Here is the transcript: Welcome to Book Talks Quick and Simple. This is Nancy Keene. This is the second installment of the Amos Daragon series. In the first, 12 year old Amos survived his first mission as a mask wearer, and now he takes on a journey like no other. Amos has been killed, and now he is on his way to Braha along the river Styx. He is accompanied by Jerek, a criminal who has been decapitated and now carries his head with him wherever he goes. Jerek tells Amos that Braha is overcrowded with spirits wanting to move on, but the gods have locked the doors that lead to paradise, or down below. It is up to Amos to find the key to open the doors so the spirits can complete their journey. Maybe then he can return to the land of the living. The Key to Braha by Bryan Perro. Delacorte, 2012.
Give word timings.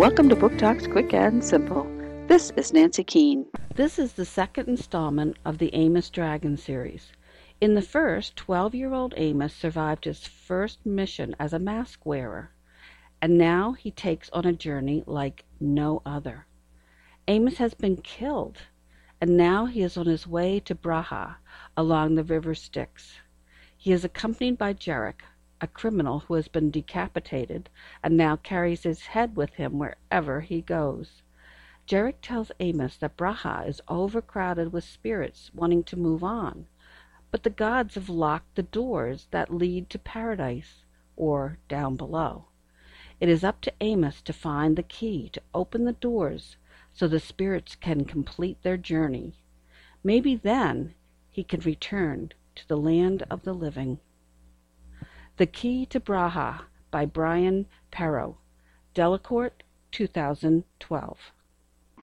Welcome 0.00 0.30
to 0.30 0.34
Book 0.34 0.56
Talks 0.56 0.86
Quick 0.86 1.12
and 1.12 1.44
Simple. 1.44 1.86
This 2.26 2.52
is 2.56 2.72
Nancy 2.72 3.04
Keene. 3.04 3.44
This 3.74 3.98
is 3.98 4.14
the 4.14 4.24
second 4.24 4.66
installment 4.66 5.36
of 5.44 5.58
the 5.58 5.74
Amos 5.74 6.08
Daragon 6.08 6.58
series. 6.58 7.12
In 7.60 7.74
the 7.74 7.82
first, 7.82 8.34
12 8.34 8.74
year 8.74 8.94
old 8.94 9.12
Amos 9.18 9.52
survived 9.52 10.06
his 10.06 10.26
first 10.26 10.86
mission 10.86 11.36
as 11.38 11.52
a 11.52 11.58
mask 11.58 12.06
wearer, 12.06 12.50
and 13.20 13.36
now 13.36 13.72
he 13.72 13.90
takes 13.90 14.30
on 14.30 14.46
a 14.46 14.54
journey 14.54 15.04
like 15.06 15.44
no 15.60 16.00
other. 16.06 16.46
Amos 17.28 17.58
has 17.58 17.74
been 17.74 17.98
killed, 17.98 18.56
and 19.20 19.36
now 19.36 19.66
he 19.66 19.82
is 19.82 19.98
on 19.98 20.06
his 20.06 20.26
way 20.26 20.60
to 20.60 20.74
Braha 20.74 21.36
along 21.76 22.14
the 22.14 22.24
river 22.24 22.54
Styx. 22.54 23.18
He 23.76 23.92
is 23.92 24.02
accompanied 24.02 24.56
by 24.56 24.72
Jerek, 24.72 25.20
a 25.60 25.66
criminal 25.66 26.20
who 26.20 26.34
has 26.34 26.48
been 26.48 26.70
decapitated 26.70 27.68
and 28.02 28.16
now 28.16 28.36
carries 28.36 28.82
his 28.82 29.06
head 29.06 29.36
with 29.36 29.54
him 29.54 29.78
wherever 29.78 30.40
he 30.40 30.62
goes. 30.62 31.22
Jerek 31.86 32.16
tells 32.22 32.52
Amos 32.60 32.96
that 32.98 33.16
Braha 33.16 33.68
is 33.68 33.80
overcrowded 33.88 34.72
with 34.72 34.84
spirits 34.84 35.50
wanting 35.54 35.82
to 35.84 35.98
move 35.98 36.22
on, 36.22 36.66
but 37.30 37.42
the 37.42 37.50
gods 37.50 37.94
have 37.96 38.08
locked 38.08 38.54
the 38.54 38.62
doors 38.62 39.26
that 39.30 39.52
lead 39.52 39.90
to 39.90 39.98
paradise, 39.98 40.84
or 41.16 41.58
down 41.68 41.96
below. 41.96 42.46
It 43.20 43.28
is 43.28 43.44
up 43.44 43.60
to 43.62 43.72
Amos 43.80 44.22
to 44.22 44.32
find 44.32 44.76
the 44.76 44.82
key 44.82 45.28
to 45.30 45.42
open 45.52 45.84
the 45.84 45.92
doors 45.92 46.56
so 46.94 47.06
the 47.06 47.20
spirits 47.20 47.74
can 47.74 48.04
complete 48.04 48.62
their 48.62 48.76
journey. 48.76 49.34
Maybe 50.02 50.36
then 50.36 50.94
he 51.28 51.44
can 51.44 51.60
return 51.60 52.32
to 52.54 52.66
the 52.66 52.78
land 52.78 53.24
of 53.28 53.42
the 53.42 53.52
living. 53.52 53.98
The 55.40 55.46
Key 55.46 55.86
to 55.86 55.98
Braha 55.98 56.64
by 56.90 57.06
Bryan 57.06 57.66
Perro. 57.90 58.36
Delacorte, 58.94 59.62
2012. 59.90 61.32